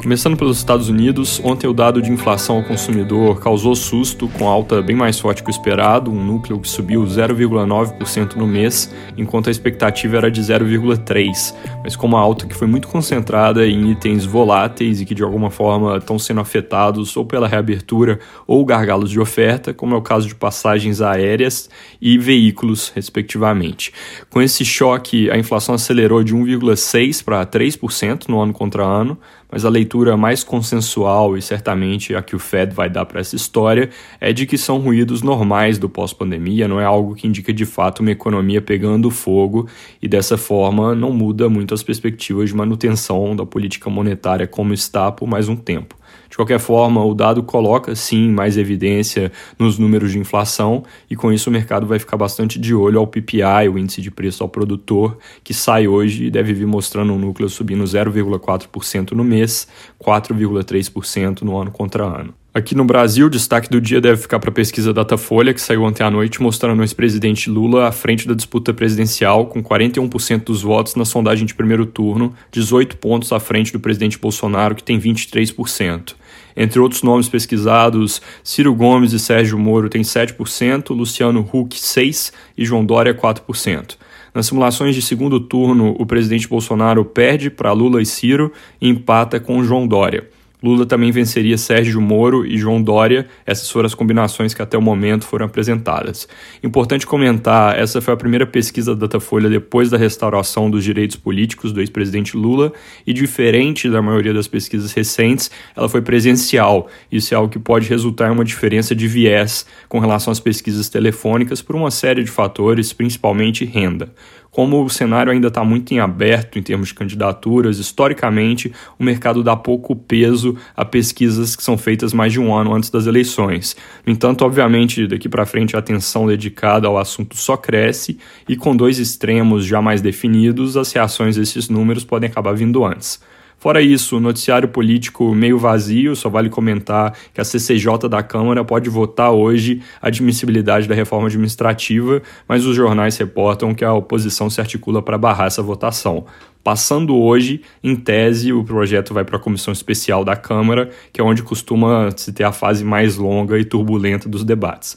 [0.00, 4.80] Começando pelos Estados Unidos, ontem o dado de inflação ao consumidor causou susto, com alta
[4.80, 9.50] bem mais forte que o esperado, um núcleo que subiu 0,9% no mês, enquanto a
[9.50, 11.54] expectativa era de 0,3%,
[11.84, 15.50] mas com uma alta que foi muito concentrada em itens voláteis e que de alguma
[15.50, 20.26] forma estão sendo afetados ou pela reabertura ou gargalos de oferta, como é o caso
[20.26, 21.68] de passagens aéreas
[22.00, 23.92] e veículos, respectivamente.
[24.30, 29.18] Com esse choque, a inflação acelerou de 1,6% para 3% no ano contra ano,
[29.50, 33.36] mas a leitura mais consensual e certamente a que o Fed vai dar para essa
[33.36, 33.90] história
[34.20, 38.00] é de que são ruídos normais do pós-pandemia, não é algo que indica de fato
[38.00, 39.68] uma economia pegando fogo
[40.00, 45.10] e dessa forma não muda muito as perspectivas de manutenção da política monetária como está
[45.10, 45.99] por mais um tempo.
[46.30, 51.32] De qualquer forma, o dado coloca sim mais evidência nos números de inflação e com
[51.32, 54.48] isso o mercado vai ficar bastante de olho ao PPI, o índice de preço ao
[54.48, 59.66] produtor, que sai hoje e deve vir mostrando um núcleo subindo 0,4% no mês,
[60.00, 62.32] 4,3% no ano contra ano.
[62.52, 65.84] Aqui no Brasil, o destaque do dia deve ficar para a pesquisa Datafolha, que saiu
[65.84, 70.60] ontem à noite, mostrando o ex-presidente Lula à frente da disputa presidencial, com 41% dos
[70.60, 74.98] votos na sondagem de primeiro turno, 18 pontos à frente do presidente Bolsonaro, que tem
[74.98, 76.16] 23%.
[76.56, 82.64] Entre outros nomes pesquisados, Ciro Gomes e Sérgio Moro têm 7%, Luciano Huck 6% e
[82.64, 83.96] João Dória 4%.
[84.34, 89.38] Nas simulações de segundo turno, o presidente Bolsonaro perde para Lula e Ciro e empata
[89.38, 90.28] com João Dória.
[90.62, 93.26] Lula também venceria Sérgio Moro e João Dória.
[93.46, 96.28] Essas foram as combinações que até o momento foram apresentadas.
[96.62, 101.72] Importante comentar, essa foi a primeira pesquisa da Datafolha depois da restauração dos direitos políticos
[101.72, 102.72] do ex-presidente Lula
[103.06, 106.88] e diferente da maioria das pesquisas recentes, ela foi presencial.
[107.10, 110.88] Isso é algo que pode resultar em uma diferença de viés com relação às pesquisas
[110.88, 114.12] telefônicas por uma série de fatores, principalmente renda.
[114.50, 119.44] Como o cenário ainda está muito em aberto em termos de candidaturas, historicamente o mercado
[119.44, 123.76] dá pouco peso a pesquisas que são feitas mais de um ano antes das eleições.
[124.04, 128.74] No entanto, obviamente, daqui para frente a atenção dedicada ao assunto só cresce e com
[128.74, 133.20] dois extremos já mais definidos, as reações a esses números podem acabar vindo antes.
[133.60, 138.64] Fora isso, o noticiário político meio vazio, só vale comentar que a CCJ da Câmara
[138.64, 144.48] pode votar hoje a admissibilidade da reforma administrativa, mas os jornais reportam que a oposição
[144.48, 146.24] se articula para barrar essa votação.
[146.64, 151.24] Passando hoje, em tese, o projeto vai para a comissão especial da Câmara, que é
[151.24, 154.96] onde costuma se ter a fase mais longa e turbulenta dos debates.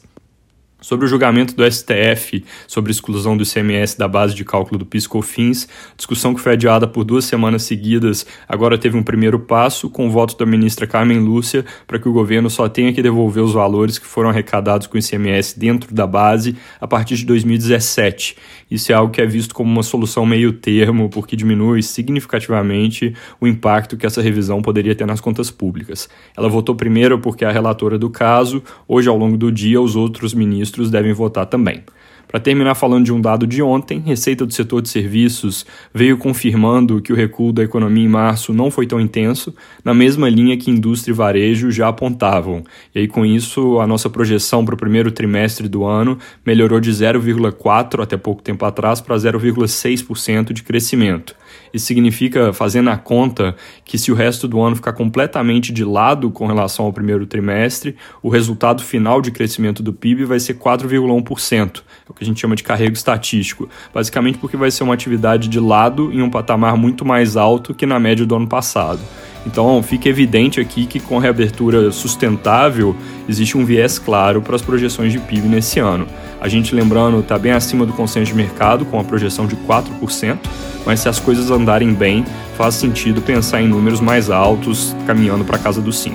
[0.84, 5.66] Sobre o julgamento do STF sobre exclusão do ICMS da base de cálculo do PIS/COFINS,
[5.96, 10.12] discussão que foi adiada por duas semanas seguidas, agora teve um primeiro passo com o
[10.12, 13.98] voto da ministra Carmen Lúcia para que o governo só tenha que devolver os valores
[13.98, 18.36] que foram arrecadados com o ICMS dentro da base a partir de 2017.
[18.70, 23.48] Isso é algo que é visto como uma solução meio termo, porque diminui significativamente o
[23.48, 26.10] impacto que essa revisão poderia ter nas contas públicas.
[26.36, 29.96] Ela votou primeiro porque é a relatora do caso, hoje ao longo do dia os
[29.96, 31.84] outros ministros ministros devem votar também.
[32.34, 37.00] Para terminar falando de um dado de ontem, receita do setor de serviços veio confirmando
[37.00, 39.54] que o recuo da economia em março não foi tão intenso,
[39.86, 42.64] na mesma linha que indústria e varejo já apontavam.
[42.96, 46.90] E aí com isso, a nossa projeção para o primeiro trimestre do ano melhorou de
[46.90, 51.36] 0,4 até pouco tempo atrás para 0,6% de crescimento.
[51.72, 56.32] Isso significa, fazendo a conta, que se o resto do ano ficar completamente de lado
[56.32, 61.82] com relação ao primeiro trimestre, o resultado final de crescimento do PIB vai ser 4,1%.
[62.08, 63.70] É o que a gente chama de carrego estatístico.
[63.94, 67.86] Basicamente porque vai ser uma atividade de lado em um patamar muito mais alto que
[67.86, 69.00] na média do ano passado.
[69.46, 72.96] Então, fica evidente aqui que com a reabertura sustentável
[73.28, 76.08] existe um viés claro para as projeções de PIB nesse ano.
[76.40, 80.38] A gente, lembrando, está bem acima do consenso de mercado, com a projeção de 4%,
[80.86, 82.26] mas se as coisas andarem bem,
[82.58, 86.14] faz sentido pensar em números mais altos, caminhando para casa dos 5%.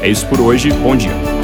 [0.00, 1.37] É isso por hoje, bom dia!